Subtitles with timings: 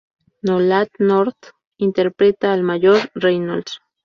[0.41, 3.79] Nolan North interpreta al Mayor Reynolds.